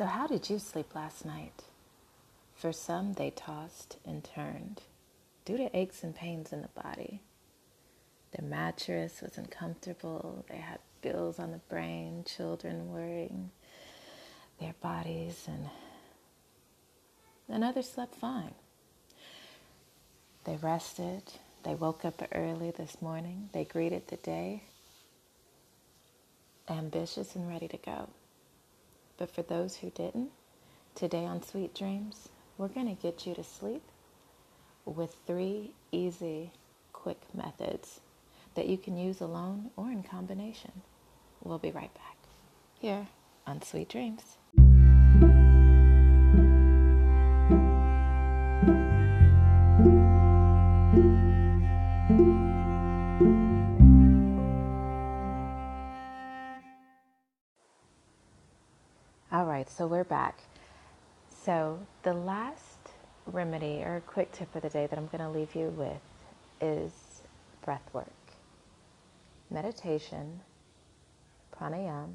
So, 0.00 0.06
how 0.06 0.26
did 0.26 0.48
you 0.48 0.58
sleep 0.58 0.94
last 0.94 1.26
night? 1.26 1.64
For 2.54 2.72
some, 2.72 3.12
they 3.12 3.28
tossed 3.28 3.98
and 4.06 4.24
turned 4.24 4.80
due 5.44 5.58
to 5.58 5.76
aches 5.76 6.02
and 6.02 6.14
pains 6.14 6.54
in 6.54 6.62
the 6.62 6.68
body. 6.68 7.20
Their 8.32 8.48
mattress 8.48 9.20
was 9.20 9.36
uncomfortable. 9.36 10.42
They 10.48 10.56
had 10.56 10.78
bills 11.02 11.38
on 11.38 11.52
the 11.52 11.60
brain, 11.68 12.24
children 12.24 12.90
worrying 12.90 13.50
their 14.58 14.72
bodies, 14.80 15.44
and, 15.46 15.68
and 17.46 17.62
others 17.62 17.90
slept 17.90 18.14
fine. 18.14 18.54
They 20.44 20.56
rested. 20.56 21.24
They 21.62 21.74
woke 21.74 22.06
up 22.06 22.22
early 22.34 22.70
this 22.70 23.02
morning. 23.02 23.50
They 23.52 23.64
greeted 23.64 24.08
the 24.08 24.16
day 24.16 24.62
ambitious 26.70 27.36
and 27.36 27.46
ready 27.46 27.68
to 27.68 27.76
go. 27.76 28.08
But 29.20 29.30
for 29.30 29.42
those 29.42 29.76
who 29.76 29.90
didn't, 29.90 30.30
today 30.94 31.26
on 31.26 31.42
Sweet 31.42 31.74
Dreams, 31.74 32.30
we're 32.56 32.68
going 32.68 32.88
to 32.88 33.00
get 33.00 33.26
you 33.26 33.34
to 33.34 33.44
sleep 33.44 33.82
with 34.86 35.14
three 35.26 35.74
easy, 35.92 36.52
quick 36.94 37.20
methods 37.34 38.00
that 38.54 38.66
you 38.66 38.78
can 38.78 38.96
use 38.96 39.20
alone 39.20 39.72
or 39.76 39.90
in 39.90 40.02
combination. 40.02 40.72
We'll 41.44 41.58
be 41.58 41.70
right 41.70 41.92
back 41.92 42.16
here 42.80 43.08
on 43.46 43.60
Sweet 43.60 43.90
Dreams. 43.90 44.38
So 59.80 59.86
we're 59.86 60.04
back. 60.04 60.38
So, 61.42 61.78
the 62.02 62.12
last 62.12 62.90
remedy 63.24 63.82
or 63.82 64.02
quick 64.06 64.30
tip 64.30 64.54
of 64.54 64.60
the 64.60 64.68
day 64.68 64.86
that 64.86 64.98
I'm 64.98 65.06
going 65.06 65.24
to 65.24 65.30
leave 65.30 65.54
you 65.54 65.68
with 65.68 66.02
is 66.60 67.22
breath 67.64 67.88
work, 67.94 68.12
meditation, 69.50 70.42
pranayama, 71.58 72.12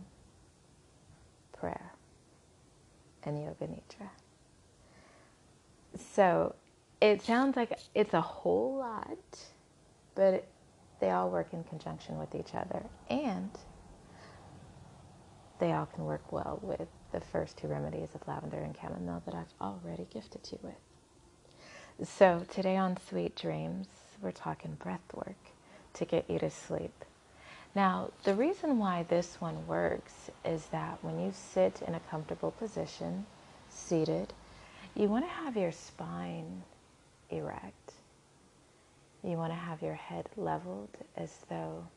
prayer, 1.58 1.94
and 3.24 3.42
yoga 3.42 3.66
nidra. 3.66 4.10
So, 6.14 6.54
it 7.02 7.24
sounds 7.24 7.56
like 7.56 7.80
it's 7.96 8.14
a 8.14 8.22
whole 8.22 8.76
lot, 8.78 9.40
but 10.14 10.46
they 11.00 11.10
all 11.10 11.32
work 11.32 11.48
in 11.52 11.64
conjunction 11.64 12.20
with 12.20 12.36
each 12.36 12.54
other. 12.54 12.84
And 13.10 13.50
they 15.58 15.72
all 15.72 15.88
can 15.88 16.06
work 16.06 16.32
well 16.32 16.60
with 16.62 16.88
the 17.16 17.22
first 17.22 17.58
two 17.58 17.68
remedies 17.68 18.10
of 18.14 18.28
lavender 18.28 18.58
and 18.58 18.76
chamomile 18.76 19.24
that 19.26 19.34
I've 19.34 19.54
already 19.62 20.06
gifted 20.14 20.42
you 20.52 20.60
with. 20.62 22.10
So, 22.10 22.46
today 22.52 22.76
on 22.76 22.98
Sweet 22.98 23.38
Dreams, 23.38 23.88
we're 24.22 24.34
talking 24.34 24.74
breath 24.74 25.14
work 25.14 25.38
to 25.94 26.04
get 26.04 26.30
you 26.30 26.40
to 26.40 26.50
sleep. 26.50 27.06
Now, 27.74 28.12
the 28.26 28.36
reason 28.36 28.80
why 28.80 29.04
this 29.04 29.40
one 29.40 29.66
works 29.66 30.30
is 30.44 30.66
that 30.68 30.98
when 31.02 31.18
you 31.22 31.32
sit 31.34 31.82
in 31.88 31.96
a 31.96 32.02
comfortable 32.02 32.52
position, 32.52 33.26
seated, 33.70 34.34
you 34.94 35.08
want 35.08 35.24
to 35.24 35.32
have 35.32 35.56
your 35.56 35.72
spine 35.72 36.64
erect. 37.30 37.94
You 39.24 39.38
want 39.38 39.54
to 39.54 39.58
have 39.58 39.82
your 39.82 39.94
head 39.96 40.28
leveled 40.36 40.98
as 41.16 41.32
though 41.50 41.88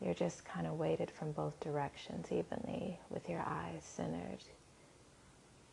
you're 0.00 0.14
just 0.14 0.44
kind 0.44 0.66
of 0.66 0.78
weighted 0.78 1.10
from 1.10 1.32
both 1.32 1.58
directions 1.60 2.30
evenly 2.30 2.98
with 3.10 3.28
your 3.28 3.40
eyes 3.40 3.82
centered. 3.82 4.44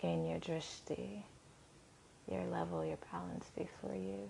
Gain 0.01 0.25
your 0.25 0.39
drishti, 0.39 1.21
your 2.29 2.43
level, 2.45 2.83
your 2.83 2.97
balance 3.11 3.51
before 3.55 3.95
you 3.95 4.29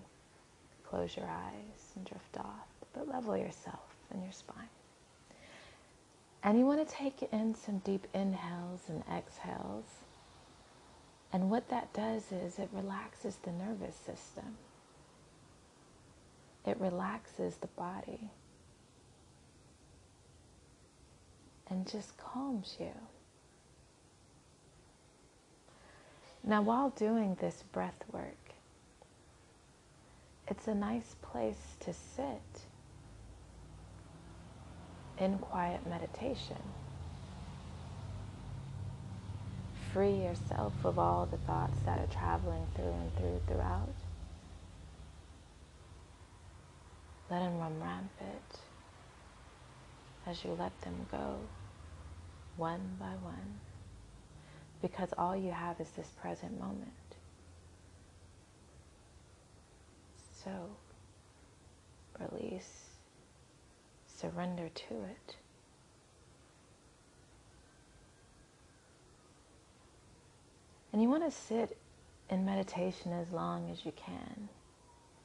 close 0.88 1.16
your 1.16 1.26
eyes 1.26 1.92
and 1.96 2.04
drift 2.04 2.36
off, 2.38 2.68
but 2.92 3.08
level 3.08 3.36
yourself 3.36 3.96
and 4.10 4.22
your 4.22 4.32
spine. 4.32 4.68
And 6.42 6.58
you 6.58 6.64
want 6.64 6.86
to 6.86 6.94
take 6.94 7.28
in 7.32 7.54
some 7.54 7.78
deep 7.78 8.06
inhales 8.14 8.82
and 8.88 9.02
exhales. 9.12 9.84
And 11.32 11.50
what 11.50 11.68
that 11.70 11.92
does 11.92 12.30
is 12.30 12.58
it 12.58 12.68
relaxes 12.72 13.36
the 13.42 13.50
nervous 13.50 13.96
system. 13.96 14.56
It 16.64 16.80
relaxes 16.80 17.56
the 17.56 17.66
body. 17.68 18.30
And 21.70 21.86
just 21.86 22.16
calms 22.16 22.76
you. 22.78 22.92
Now, 26.44 26.62
while 26.62 26.90
doing 26.90 27.36
this 27.40 27.64
breath 27.72 28.04
work, 28.12 28.36
it's 30.48 30.68
a 30.68 30.74
nice 30.74 31.16
place 31.20 31.76
to 31.80 31.92
sit 31.92 32.66
in 35.18 35.38
quiet 35.38 35.84
meditation. 35.88 36.62
Free 39.92 40.22
yourself 40.22 40.72
of 40.84 40.98
all 40.98 41.26
the 41.26 41.38
thoughts 41.38 41.78
that 41.84 41.98
are 41.98 42.06
traveling 42.06 42.66
through 42.76 42.92
and 42.92 43.16
through 43.16 43.40
throughout. 43.48 43.88
Let 47.28 47.40
them 47.40 47.58
run 47.58 47.80
rampant 47.80 48.35
as 50.26 50.44
you 50.44 50.50
let 50.58 50.78
them 50.82 51.06
go 51.10 51.38
one 52.56 52.96
by 52.98 53.14
one 53.22 53.60
because 54.82 55.10
all 55.16 55.36
you 55.36 55.52
have 55.52 55.80
is 55.80 55.88
this 55.90 56.08
present 56.20 56.58
moment. 56.60 56.92
So 60.44 60.50
release, 62.18 62.90
surrender 64.06 64.68
to 64.68 64.94
it. 64.94 65.36
And 70.92 71.02
you 71.02 71.08
want 71.08 71.24
to 71.24 71.30
sit 71.30 71.76
in 72.30 72.44
meditation 72.44 73.12
as 73.12 73.30
long 73.30 73.70
as 73.70 73.84
you 73.84 73.92
can 73.92 74.48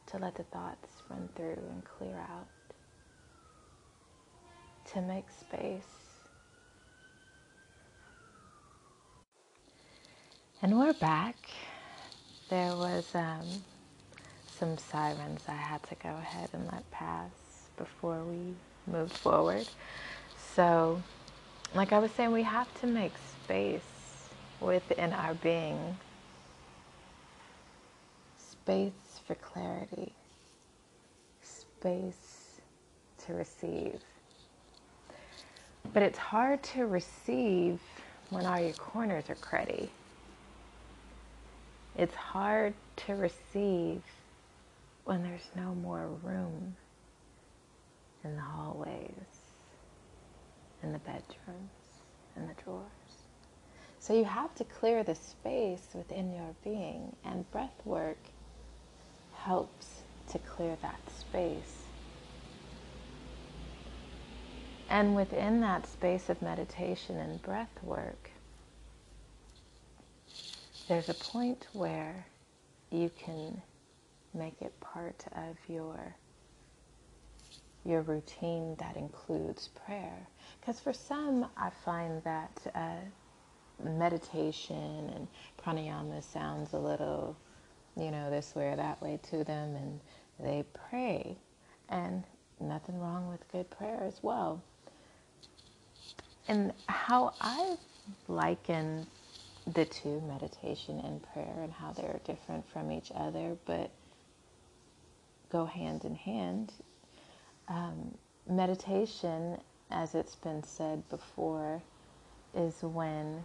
to 0.08 0.18
let 0.18 0.36
the 0.36 0.44
thoughts 0.44 0.90
run 1.10 1.30
through 1.36 1.64
and 1.72 1.84
clear 1.86 2.18
out 2.18 2.48
to 4.94 5.02
make 5.02 5.26
space. 5.30 5.84
And 10.62 10.78
we're 10.78 10.94
back. 10.94 11.38
There 12.50 12.76
was 12.76 13.08
um, 13.16 13.46
some 14.48 14.78
sirens 14.78 15.44
I 15.48 15.54
had 15.54 15.82
to 15.84 15.96
go 15.96 16.10
ahead 16.10 16.50
and 16.52 16.66
let 16.72 16.90
pass 16.92 17.32
before 17.78 18.24
we 18.24 18.54
moved 18.86 19.14
forward. 19.14 19.68
So, 20.56 21.02
like 21.74 21.94
I 21.94 22.00
was 22.00 22.12
saying, 22.12 22.32
we 22.32 22.44
have 22.44 22.74
to 22.82 22.88
make 22.88 23.14
space 23.44 23.82
within 24.60 25.14
our 25.14 25.36
being, 25.36 25.98
space 28.38 29.22
for 29.26 29.36
clarity, 29.36 30.12
space 31.42 32.60
to 33.26 33.34
receive. 33.34 34.02
But 35.94 36.04
it's 36.04 36.18
hard 36.18 36.64
to 36.76 36.86
receive 36.86 37.80
when 38.30 38.46
all 38.46 38.60
your 38.60 38.74
corners 38.74 39.30
are 39.30 39.36
cruddy. 39.36 39.90
It's 41.96 42.16
hard 42.16 42.74
to 43.08 43.16
receive 43.16 44.04
when 45.04 45.24
there's 45.24 45.50
no 45.56 45.76
more 45.76 46.08
room 46.24 46.76
in 48.24 48.36
the 48.36 48.42
hallways, 48.42 49.12
in 50.84 50.94
the 50.94 51.00
bedrooms, 51.00 51.74
in 52.38 52.48
the 52.48 52.54
drawers. 52.64 52.88
So 54.00 54.14
you 54.18 54.24
have 54.26 54.56
to 54.56 54.64
clear 54.64 55.04
the 55.04 55.16
space 55.16 55.90
within 55.94 56.34
your 56.34 56.56
being, 56.64 57.16
and 57.26 57.50
breath 57.52 57.82
work 57.86 58.20
helps 59.34 60.04
to 60.32 60.40
clear 60.40 60.78
that 60.82 61.02
space 61.12 61.81
and 64.92 65.16
within 65.16 65.62
that 65.62 65.88
space 65.88 66.30
of 66.30 66.42
meditation 66.42 67.18
and 67.18 67.42
breath 67.42 67.82
work, 67.82 68.30
there's 70.90 71.08
a 71.08 71.14
point 71.14 71.66
where 71.72 72.26
you 72.92 73.10
can 73.18 73.62
make 74.34 74.62
it 74.62 74.78
part 74.82 75.24
of 75.36 75.56
your 75.70 76.16
your 77.86 78.02
routine 78.02 78.76
that 78.80 78.96
includes 78.98 79.70
prayer. 79.86 80.28
Because 80.60 80.80
for 80.80 80.94
some, 80.94 81.48
I 81.58 81.72
find 81.84 82.22
that 82.26 82.52
uh, 82.76 82.98
meditation 83.84 85.10
and 85.16 85.28
pranayama 85.64 86.22
sounds 86.22 86.74
a 86.74 86.78
little, 86.78 87.36
you 87.96 88.12
know, 88.12 88.30
this 88.30 88.54
way 88.54 88.68
or 88.68 88.76
that 88.76 89.02
way 89.02 89.20
to 89.32 89.44
them, 89.44 89.76
and 89.76 90.00
they 90.40 90.64
pray. 90.90 91.38
And 91.90 92.24
nothing 92.60 93.00
wrong 93.00 93.30
with 93.30 93.52
good 93.52 93.70
prayer 93.72 94.04
as 94.04 94.20
well. 94.22 94.62
And 96.48 96.74
how 96.88 97.34
I've 97.40 97.78
liken 98.28 99.08
the 99.68 99.86
two, 99.86 100.22
meditation 100.28 101.00
and 101.00 101.22
prayer, 101.34 101.62
and 101.62 101.72
how 101.72 101.92
they're 101.94 102.20
different 102.26 102.68
from 102.70 102.92
each 102.92 103.12
other, 103.16 103.56
but 103.66 103.92
go 105.52 105.66
hand 105.66 106.04
in 106.06 106.16
hand. 106.16 106.74
Um, 107.68 108.16
meditation, 108.50 109.58
as 109.92 110.16
it's 110.16 110.36
been 110.36 110.64
said 110.64 111.08
before, 111.10 111.82
is 112.56 112.76
when 112.82 113.44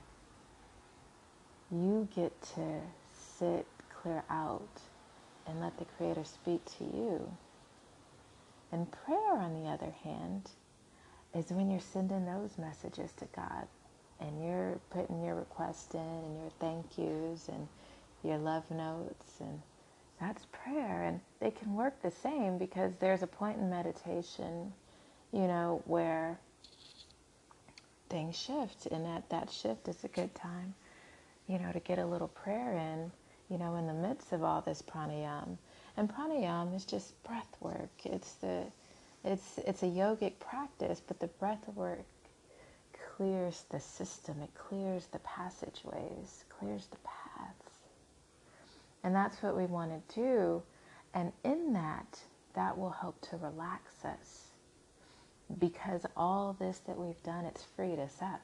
you 1.70 2.08
get 2.14 2.40
to 2.54 2.80
sit 3.38 3.66
clear 4.02 4.22
out 4.30 4.80
and 5.46 5.60
let 5.60 5.78
the 5.78 5.84
Creator 5.84 6.24
speak 6.24 6.64
to 6.78 6.84
you. 6.84 7.30
And 8.72 8.90
prayer, 8.90 9.32
on 9.34 9.62
the 9.62 9.68
other 9.68 9.92
hand, 10.02 10.50
is 11.36 11.50
when 11.52 11.70
you're 11.70 11.80
sending 11.80 12.24
those 12.26 12.58
messages 12.58 13.12
to 13.18 13.26
God 13.36 13.66
and 14.20 14.42
you're 14.44 14.78
putting 14.90 15.22
your 15.22 15.34
request 15.36 15.94
in 15.94 16.00
and 16.00 16.36
your 16.38 16.50
thank 16.60 16.98
yous 16.98 17.48
and 17.48 17.68
your 18.24 18.38
love 18.38 18.70
notes 18.70 19.40
and 19.40 19.60
that's 20.20 20.46
prayer. 20.46 21.02
And 21.04 21.20
they 21.40 21.50
can 21.50 21.74
work 21.74 22.02
the 22.02 22.10
same 22.10 22.58
because 22.58 22.92
there's 23.00 23.22
a 23.22 23.26
point 23.26 23.58
in 23.58 23.70
meditation 23.70 24.72
you 25.32 25.46
know 25.46 25.82
where 25.86 26.38
things 28.08 28.36
shift 28.38 28.86
and 28.86 29.04
that 29.04 29.28
that 29.30 29.50
shift 29.50 29.88
is 29.88 30.04
a 30.04 30.08
good 30.08 30.34
time 30.34 30.74
you 31.48 31.58
know 31.58 31.72
to 31.72 31.80
get 31.80 31.98
a 31.98 32.06
little 32.06 32.28
prayer 32.28 32.72
in 32.72 33.10
you 33.50 33.58
know 33.58 33.74
in 33.76 33.86
the 33.86 33.92
midst 33.92 34.32
of 34.32 34.44
all 34.44 34.60
this 34.62 34.82
pranayam 34.82 35.58
and 35.96 36.12
pranayam 36.12 36.74
is 36.76 36.84
just 36.84 37.20
breath 37.24 37.56
work. 37.60 37.90
It's 38.04 38.34
the 38.34 38.64
it's 39.26 39.58
it's 39.66 39.82
a 39.82 39.86
yogic 39.86 40.38
practice 40.38 41.02
but 41.06 41.20
the 41.20 41.26
breath 41.26 41.68
work 41.74 42.06
clears 43.16 43.64
the 43.70 43.80
system, 43.80 44.42
it 44.42 44.54
clears 44.54 45.06
the 45.06 45.18
passageways, 45.20 46.44
clears 46.58 46.86
the 46.86 46.98
paths. 46.98 47.72
And 49.02 49.14
that's 49.14 49.42
what 49.42 49.56
we 49.56 49.66
want 49.66 49.92
to 50.08 50.14
do. 50.14 50.62
And 51.14 51.32
in 51.44 51.72
that, 51.72 52.20
that 52.54 52.76
will 52.76 52.90
help 52.90 53.20
to 53.30 53.36
relax 53.36 54.04
us. 54.04 54.48
Because 55.58 56.04
all 56.16 56.56
this 56.58 56.80
that 56.86 56.98
we've 56.98 57.22
done, 57.22 57.44
it's 57.44 57.64
freed 57.76 57.98
us 57.98 58.16
up. 58.20 58.42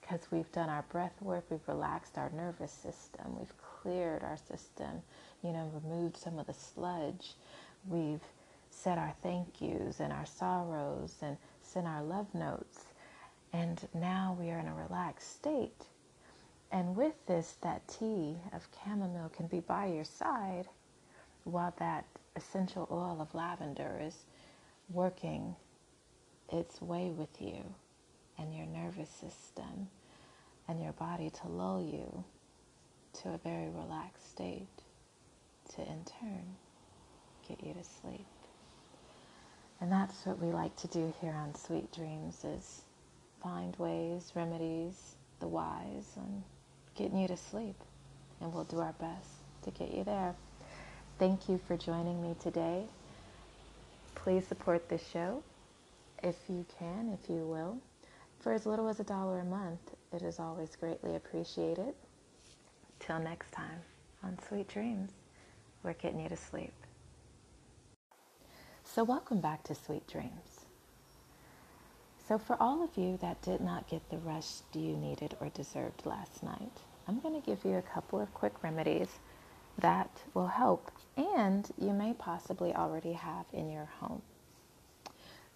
Because 0.00 0.20
we've 0.30 0.50
done 0.52 0.68
our 0.68 0.84
breath 0.90 1.14
work, 1.20 1.44
we've 1.50 1.66
relaxed 1.66 2.18
our 2.18 2.30
nervous 2.30 2.72
system, 2.72 3.38
we've 3.38 3.54
cleared 3.58 4.22
our 4.22 4.36
system, 4.36 5.02
you 5.42 5.52
know, 5.52 5.70
removed 5.82 6.16
some 6.16 6.38
of 6.38 6.46
the 6.46 6.54
sludge. 6.54 7.34
We've 7.88 8.20
said 8.82 8.98
our 8.98 9.14
thank 9.22 9.60
yous 9.60 10.00
and 10.00 10.12
our 10.12 10.26
sorrows 10.26 11.16
and 11.22 11.36
sent 11.62 11.86
our 11.86 12.02
love 12.02 12.34
notes 12.34 12.86
and 13.52 13.88
now 13.94 14.36
we 14.38 14.50
are 14.50 14.58
in 14.58 14.68
a 14.68 14.74
relaxed 14.74 15.34
state. 15.34 15.84
And 16.72 16.94
with 16.96 17.14
this, 17.26 17.56
that 17.62 17.86
tea 17.88 18.36
of 18.52 18.68
chamomile 18.84 19.30
can 19.30 19.48
be 19.48 19.60
by 19.60 19.86
your 19.86 20.04
side 20.04 20.66
while 21.44 21.74
that 21.78 22.04
essential 22.36 22.86
oil 22.90 23.18
of 23.20 23.34
lavender 23.34 24.00
is 24.00 24.24
working 24.92 25.56
its 26.52 26.80
way 26.80 27.10
with 27.10 27.40
you 27.40 27.64
and 28.38 28.54
your 28.54 28.66
nervous 28.66 29.10
system 29.10 29.88
and 30.68 30.80
your 30.80 30.92
body 30.92 31.30
to 31.30 31.48
lull 31.48 31.82
you 31.82 32.24
to 33.12 33.30
a 33.30 33.38
very 33.38 33.68
relaxed 33.68 34.30
state 34.30 34.68
to 35.74 35.82
in 35.82 36.04
turn 36.20 36.44
get 37.48 37.62
you 37.64 37.74
to 37.74 37.84
sleep. 37.84 38.39
And 39.80 39.90
that's 39.90 40.26
what 40.26 40.38
we 40.38 40.52
like 40.52 40.76
to 40.76 40.88
do 40.88 41.12
here 41.20 41.32
on 41.32 41.54
Sweet 41.54 41.90
Dreams 41.92 42.44
is 42.44 42.82
find 43.42 43.74
ways, 43.76 44.32
remedies, 44.34 45.14
the 45.40 45.48
wise 45.48 46.12
on 46.16 46.44
getting 46.94 47.18
you 47.18 47.28
to 47.28 47.36
sleep. 47.36 47.76
And 48.40 48.52
we'll 48.52 48.64
do 48.64 48.80
our 48.80 48.92
best 48.94 49.28
to 49.62 49.70
get 49.70 49.92
you 49.92 50.04
there. 50.04 50.34
Thank 51.18 51.48
you 51.48 51.58
for 51.66 51.76
joining 51.76 52.22
me 52.22 52.34
today. 52.42 52.84
Please 54.14 54.46
support 54.46 54.88
this 54.88 55.06
show 55.10 55.42
if 56.22 56.36
you 56.48 56.66
can, 56.78 57.16
if 57.22 57.30
you 57.30 57.46
will. 57.46 57.78
For 58.40 58.52
as 58.52 58.66
little 58.66 58.88
as 58.88 59.00
a 59.00 59.04
dollar 59.04 59.40
a 59.40 59.44
month, 59.44 59.80
it 60.12 60.22
is 60.22 60.38
always 60.38 60.76
greatly 60.76 61.16
appreciated. 61.16 61.94
Till 62.98 63.18
next 63.18 63.52
time 63.52 63.80
on 64.22 64.38
Sweet 64.46 64.68
Dreams, 64.68 65.10
we're 65.82 65.94
getting 65.94 66.20
you 66.20 66.28
to 66.28 66.36
sleep. 66.36 66.72
So, 68.92 69.04
welcome 69.04 69.40
back 69.40 69.62
to 69.64 69.74
Sweet 69.76 70.08
Dreams. 70.08 70.66
So, 72.26 72.38
for 72.38 72.60
all 72.60 72.82
of 72.82 72.96
you 72.96 73.18
that 73.18 73.40
did 73.40 73.60
not 73.60 73.88
get 73.88 74.10
the 74.10 74.18
rest 74.18 74.64
you 74.74 74.96
needed 74.96 75.36
or 75.40 75.48
deserved 75.50 76.04
last 76.04 76.42
night, 76.42 76.72
I'm 77.06 77.20
going 77.20 77.40
to 77.40 77.46
give 77.46 77.64
you 77.64 77.76
a 77.76 77.82
couple 77.82 78.20
of 78.20 78.34
quick 78.34 78.64
remedies 78.64 79.20
that 79.78 80.10
will 80.34 80.48
help 80.48 80.90
and 81.16 81.70
you 81.78 81.92
may 81.92 82.14
possibly 82.14 82.74
already 82.74 83.12
have 83.12 83.46
in 83.52 83.70
your 83.70 83.84
home. 84.00 84.22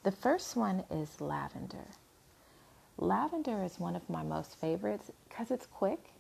The 0.04 0.12
first 0.12 0.54
one 0.54 0.84
is 0.88 1.20
lavender. 1.20 1.88
Lavender 2.98 3.64
is 3.64 3.80
one 3.80 3.96
of 3.96 4.08
my 4.08 4.22
most 4.22 4.60
favorites 4.60 5.10
because 5.28 5.50
it's 5.50 5.66
quick, 5.66 6.10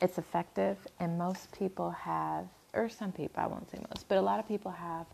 it's 0.00 0.16
effective, 0.16 0.78
and 0.98 1.18
most 1.18 1.52
people 1.52 1.90
have, 1.90 2.46
or 2.72 2.88
some 2.88 3.12
people, 3.12 3.42
I 3.42 3.48
won't 3.48 3.70
say 3.70 3.80
most, 3.90 4.08
but 4.08 4.16
a 4.16 4.22
lot 4.22 4.40
of 4.40 4.48
people 4.48 4.70
have 4.70 5.04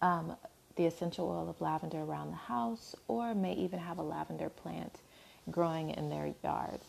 um, 0.00 0.34
the 0.78 0.86
essential 0.86 1.28
oil 1.28 1.50
of 1.50 1.60
lavender 1.60 1.98
around 1.98 2.30
the 2.30 2.36
house, 2.36 2.94
or 3.08 3.34
may 3.34 3.52
even 3.54 3.80
have 3.80 3.98
a 3.98 4.02
lavender 4.02 4.48
plant 4.48 5.00
growing 5.50 5.90
in 5.90 6.08
their 6.08 6.32
yards, 6.44 6.86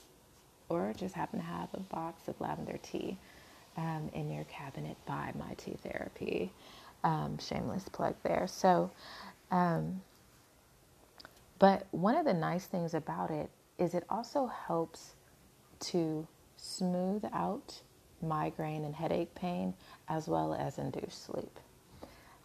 or 0.70 0.94
just 0.96 1.16
happen 1.16 1.40
to 1.40 1.46
have 1.46 1.70
a 1.74 1.80
box 1.80 2.28
of 2.28 2.40
lavender 2.40 2.78
tea 2.84 3.18
um, 3.78 4.10
in 4.14 4.32
your 4.32 4.44
cabinet 4.46 4.96
by 5.08 5.34
My 5.38 5.56
Tea 5.58 5.76
Therapy. 5.84 6.54
Um, 7.04 7.40
shameless 7.40 7.90
plug 7.90 8.16
there. 8.24 8.46
So, 8.48 8.92
um, 9.50 10.02
but 11.58 11.88
one 11.92 12.16
of 12.16 12.26
the 12.26 12.34
nice 12.34 12.68
things 12.68 12.94
about 12.94 13.32
it 13.32 13.50
is 13.80 13.96
it 13.96 14.04
also 14.10 14.46
helps 14.68 15.16
to 15.80 16.28
smooth 16.58 17.26
out 17.34 17.82
migraine 18.22 18.86
and 18.86 18.94
headache 18.96 19.34
pain 19.34 19.74
as 20.10 20.28
well 20.28 20.54
as 20.54 20.78
induce 20.78 21.16
sleep 21.16 21.60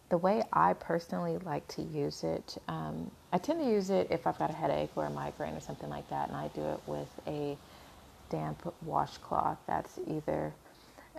the 0.09 0.17
way 0.17 0.43
I 0.53 0.73
personally 0.73 1.37
like 1.39 1.67
to 1.69 1.81
use 1.81 2.23
it, 2.23 2.57
um, 2.67 3.11
I 3.33 3.37
tend 3.39 3.59
to 3.59 3.65
use 3.65 3.89
it 3.89 4.07
if 4.11 4.27
I've 4.27 4.37
got 4.39 4.49
a 4.49 4.53
headache 4.53 4.91
or 4.95 5.05
a 5.05 5.09
migraine 5.09 5.55
or 5.55 5.59
something 5.59 5.89
like 5.89 6.09
that, 6.09 6.29
and 6.29 6.37
I 6.37 6.49
do 6.49 6.63
it 6.65 6.81
with 6.85 7.09
a 7.27 7.57
damp 8.29 8.73
washcloth. 8.81 9.59
That's 9.67 9.99
either 10.07 10.53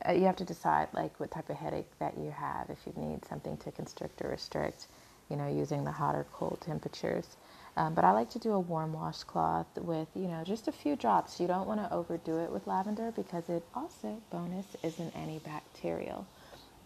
uh, 0.08 0.12
you 0.12 0.24
have 0.24 0.36
to 0.36 0.44
decide 0.44 0.88
like 0.94 1.18
what 1.20 1.30
type 1.30 1.50
of 1.50 1.56
headache 1.56 1.98
that 1.98 2.18
you 2.18 2.30
have. 2.30 2.70
If 2.70 2.78
you 2.86 2.92
need 2.96 3.24
something 3.24 3.56
to 3.58 3.72
constrict 3.72 4.22
or 4.22 4.28
restrict, 4.30 4.88
you 5.30 5.36
know, 5.36 5.48
using 5.48 5.84
the 5.84 5.92
hot 5.92 6.14
or 6.14 6.26
cold 6.32 6.60
temperatures. 6.60 7.36
Um, 7.76 7.94
but 7.94 8.04
I 8.04 8.12
like 8.12 8.30
to 8.30 8.38
do 8.38 8.52
a 8.52 8.60
warm 8.60 8.92
washcloth 8.92 9.66
with, 9.78 10.08
you 10.14 10.28
know, 10.28 10.44
just 10.44 10.68
a 10.68 10.72
few 10.72 10.96
drops. 10.96 11.40
You 11.40 11.46
don't 11.46 11.66
want 11.66 11.80
to 11.80 11.92
overdo 11.92 12.38
it 12.38 12.50
with 12.52 12.66
lavender 12.66 13.12
because 13.12 13.48
it 13.48 13.64
also, 13.74 14.22
bonus, 14.30 14.76
is 14.82 14.98
an 14.98 15.10
antibacterial 15.12 16.26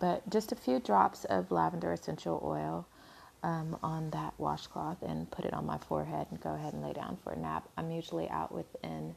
but 0.00 0.28
just 0.30 0.50
a 0.50 0.56
few 0.56 0.80
drops 0.80 1.24
of 1.26 1.52
lavender 1.52 1.92
essential 1.92 2.42
oil 2.44 2.86
um, 3.42 3.76
on 3.82 4.10
that 4.10 4.34
washcloth 4.38 5.02
and 5.02 5.30
put 5.30 5.44
it 5.44 5.52
on 5.54 5.64
my 5.66 5.78
forehead 5.78 6.26
and 6.30 6.40
go 6.40 6.54
ahead 6.54 6.72
and 6.72 6.82
lay 6.82 6.92
down 6.92 7.16
for 7.22 7.32
a 7.32 7.38
nap. 7.38 7.68
I'm 7.76 7.90
usually 7.90 8.28
out 8.28 8.52
within, 8.52 9.14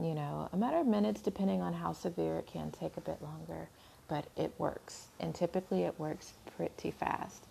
you 0.00 0.14
know, 0.14 0.48
a 0.52 0.56
matter 0.56 0.78
of 0.78 0.86
minutes, 0.86 1.20
depending 1.20 1.60
on 1.60 1.72
how 1.74 1.92
severe 1.92 2.38
it 2.38 2.46
can 2.46 2.70
take 2.70 2.96
a 2.96 3.00
bit 3.00 3.20
longer, 3.20 3.68
but 4.08 4.26
it 4.36 4.52
works. 4.58 5.08
And 5.20 5.34
typically 5.34 5.82
it 5.82 5.98
works 5.98 6.32
pretty 6.56 6.90
fast. 6.90 7.44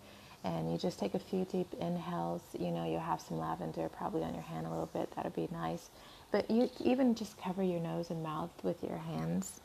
And 0.44 0.72
you 0.72 0.78
just 0.78 1.00
take 1.00 1.16
a 1.16 1.20
few 1.20 1.46
deep 1.46 1.74
inhales. 1.82 2.42
You 2.58 2.72
know, 2.72 2.86
you'll 2.86 3.00
have 3.00 3.20
some 3.20 3.40
lavender 3.40 3.90
probably 3.90 4.24
on 4.24 4.34
your 4.34 4.44
hand 4.44 4.68
a 4.68 4.70
little 4.70 4.90
bit. 4.94 5.10
That'd 5.16 5.34
be 5.34 5.50
nice. 5.52 5.90
But 6.32 6.50
you 6.52 6.70
even 6.84 7.16
just 7.16 7.38
cover 7.38 7.64
your 7.64 7.80
nose 7.80 8.12
and 8.12 8.22
mouth 8.22 8.52
with 8.64 8.84
your 8.84 8.98
hands 8.98 9.60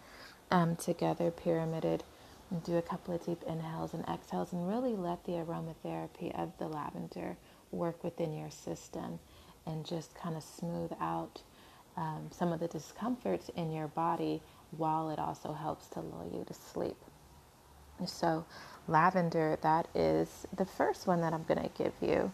um, 0.50 0.76
together, 0.76 1.30
pyramided 1.30 2.02
and 2.50 2.62
do 2.64 2.76
a 2.76 2.82
couple 2.82 3.14
of 3.14 3.24
deep 3.24 3.42
inhales 3.46 3.94
and 3.94 4.04
exhales 4.08 4.52
and 4.52 4.68
really 4.68 4.96
let 4.96 5.24
the 5.24 5.32
aromatherapy 5.32 6.36
of 6.38 6.52
the 6.58 6.66
lavender 6.66 7.36
work 7.70 8.02
within 8.02 8.32
your 8.32 8.50
system 8.50 9.18
and 9.66 9.84
just 9.86 10.14
kind 10.14 10.36
of 10.36 10.42
smooth 10.42 10.90
out 11.00 11.42
um, 11.96 12.28
some 12.30 12.52
of 12.52 12.60
the 12.60 12.68
discomforts 12.68 13.50
in 13.56 13.72
your 13.72 13.88
body 13.88 14.40
while 14.76 15.10
it 15.10 15.18
also 15.18 15.52
helps 15.52 15.86
to 15.88 16.00
lull 16.00 16.28
you 16.32 16.44
to 16.44 16.54
sleep. 16.54 16.96
So, 18.06 18.44
lavender, 18.88 19.58
that 19.62 19.88
is 19.94 20.46
the 20.56 20.64
first 20.64 21.06
one 21.06 21.20
that 21.20 21.32
I'm 21.32 21.44
going 21.44 21.62
to 21.62 21.70
give 21.82 21.92
you. 22.00 22.32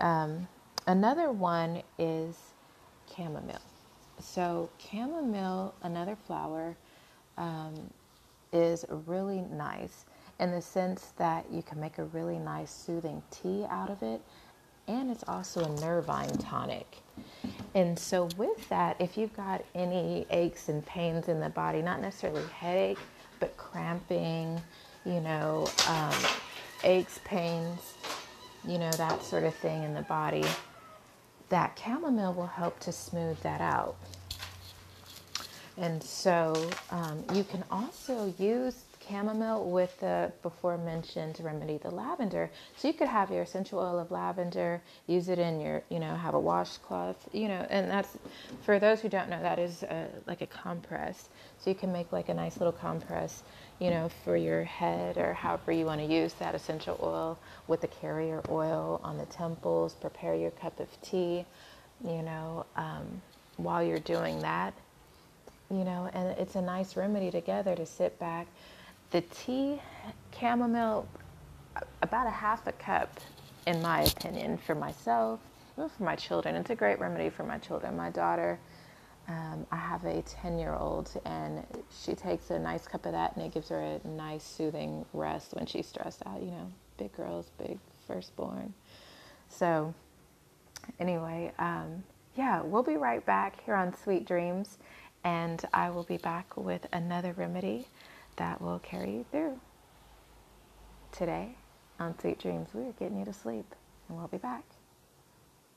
Um, 0.00 0.48
another 0.86 1.30
one 1.32 1.82
is 1.98 2.36
chamomile. 3.14 3.60
So, 4.20 4.68
chamomile, 4.78 5.74
another 5.82 6.16
flower, 6.26 6.76
um, 7.38 7.90
is 8.52 8.84
really 9.06 9.42
nice 9.42 10.04
in 10.40 10.52
the 10.52 10.62
sense 10.62 11.12
that 11.16 11.46
you 11.52 11.62
can 11.62 11.80
make 11.80 11.98
a 11.98 12.04
really 12.04 12.38
nice 12.38 12.70
soothing 12.70 13.22
tea 13.30 13.64
out 13.70 13.90
of 13.90 14.02
it 14.02 14.20
and 14.86 15.10
it's 15.10 15.24
also 15.28 15.64
a 15.64 15.80
nervine 15.80 16.36
tonic 16.38 17.02
And 17.74 17.98
so, 17.98 18.28
with 18.36 18.68
that, 18.68 18.96
if 19.00 19.16
you've 19.16 19.34
got 19.36 19.64
any 19.74 20.26
aches 20.30 20.68
and 20.68 20.84
pains 20.86 21.28
in 21.28 21.40
the 21.40 21.50
body, 21.50 21.82
not 21.82 22.00
necessarily 22.00 22.44
headache, 22.54 22.98
but 23.40 23.56
cramping, 23.56 24.60
you 25.04 25.20
know, 25.20 25.68
um, 25.88 26.14
aches, 26.84 27.20
pains, 27.24 27.94
you 28.66 28.78
know, 28.78 28.90
that 28.92 29.22
sort 29.22 29.44
of 29.44 29.54
thing 29.54 29.82
in 29.84 29.94
the 29.94 30.02
body, 30.02 30.44
that 31.50 31.78
chamomile 31.82 32.34
will 32.34 32.46
help 32.46 32.78
to 32.80 32.92
smooth 32.92 33.38
that 33.40 33.60
out. 33.60 33.96
And 35.80 36.02
so 36.02 36.54
um, 36.90 37.22
you 37.34 37.44
can 37.44 37.64
also 37.70 38.34
use 38.38 38.84
chamomile 39.08 39.70
with 39.70 39.98
the 40.00 40.32
before 40.42 40.76
mentioned 40.76 41.40
remedy, 41.40 41.78
the 41.78 41.90
lavender. 41.90 42.50
So 42.76 42.88
you 42.88 42.94
could 42.94 43.06
have 43.06 43.30
your 43.30 43.42
essential 43.42 43.78
oil 43.78 43.98
of 43.98 44.10
lavender, 44.10 44.82
use 45.06 45.28
it 45.28 45.38
in 45.38 45.60
your, 45.60 45.82
you 45.88 46.00
know, 46.00 46.16
have 46.16 46.34
a 46.34 46.40
washcloth, 46.40 47.28
you 47.32 47.46
know, 47.46 47.64
and 47.70 47.88
that's 47.88 48.18
for 48.64 48.80
those 48.80 49.00
who 49.00 49.08
don't 49.08 49.30
know, 49.30 49.40
that 49.40 49.60
is 49.60 49.84
a, 49.84 50.08
like 50.26 50.40
a 50.40 50.46
compress. 50.46 51.28
So 51.60 51.70
you 51.70 51.76
can 51.76 51.92
make 51.92 52.12
like 52.12 52.28
a 52.28 52.34
nice 52.34 52.58
little 52.58 52.72
compress, 52.72 53.44
you 53.78 53.90
know, 53.90 54.10
for 54.24 54.36
your 54.36 54.64
head 54.64 55.16
or 55.16 55.32
however 55.32 55.70
you 55.70 55.86
want 55.86 56.00
to 56.00 56.06
use 56.06 56.32
that 56.34 56.56
essential 56.56 56.98
oil 57.00 57.38
with 57.68 57.82
the 57.82 57.88
carrier 57.88 58.42
oil 58.48 59.00
on 59.04 59.16
the 59.16 59.26
temples. 59.26 59.94
Prepare 59.94 60.34
your 60.34 60.50
cup 60.50 60.80
of 60.80 60.88
tea, 61.02 61.46
you 62.04 62.22
know, 62.22 62.66
um, 62.76 63.22
while 63.56 63.82
you're 63.82 64.00
doing 64.00 64.40
that 64.40 64.74
you 65.70 65.84
know, 65.84 66.08
and 66.12 66.38
it's 66.38 66.54
a 66.54 66.62
nice 66.62 66.96
remedy 66.96 67.30
together 67.30 67.74
to 67.74 67.84
sit 67.84 68.18
back. 68.18 68.46
The 69.10 69.20
tea, 69.22 69.80
chamomile, 70.38 71.06
about 72.02 72.26
a 72.26 72.30
half 72.30 72.66
a 72.66 72.72
cup, 72.72 73.20
in 73.66 73.80
my 73.82 74.02
opinion, 74.02 74.58
for 74.58 74.74
myself, 74.74 75.40
for 75.76 75.90
my 75.98 76.16
children. 76.16 76.54
It's 76.54 76.70
a 76.70 76.74
great 76.74 76.98
remedy 76.98 77.30
for 77.30 77.44
my 77.44 77.58
children. 77.58 77.96
My 77.96 78.10
daughter, 78.10 78.58
um, 79.28 79.66
I 79.70 79.76
have 79.76 80.04
a 80.04 80.22
10 80.22 80.58
year 80.58 80.74
old, 80.74 81.10
and 81.24 81.64
she 82.02 82.14
takes 82.14 82.50
a 82.50 82.58
nice 82.58 82.86
cup 82.86 83.06
of 83.06 83.12
that, 83.12 83.36
and 83.36 83.44
it 83.44 83.52
gives 83.52 83.68
her 83.68 83.80
a 83.80 84.08
nice, 84.08 84.44
soothing 84.44 85.04
rest 85.12 85.54
when 85.54 85.66
she's 85.66 85.86
stressed 85.86 86.22
out. 86.26 86.42
You 86.42 86.50
know, 86.50 86.72
big 86.96 87.12
girls, 87.12 87.50
big 87.58 87.78
firstborn. 88.06 88.72
So, 89.50 89.94
anyway, 90.98 91.52
um, 91.58 92.02
yeah, 92.36 92.62
we'll 92.62 92.82
be 92.82 92.96
right 92.96 93.24
back 93.24 93.62
here 93.64 93.74
on 93.74 93.94
Sweet 93.96 94.26
Dreams 94.26 94.78
and 95.24 95.64
I 95.72 95.90
will 95.90 96.04
be 96.04 96.18
back 96.18 96.56
with 96.56 96.86
another 96.92 97.32
remedy 97.32 97.86
that 98.36 98.60
will 98.60 98.78
carry 98.78 99.10
you 99.12 99.26
through. 99.30 99.60
Today 101.12 101.56
on 101.98 102.18
Sweet 102.18 102.38
Dreams, 102.38 102.68
we 102.74 102.82
are 102.82 102.92
getting 102.92 103.18
you 103.18 103.24
to 103.24 103.32
sleep, 103.32 103.74
and 104.08 104.18
we'll 104.18 104.28
be 104.28 104.38
back. 104.38 104.64